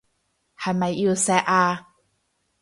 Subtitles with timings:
[0.57, 1.89] 係咪要錫啊？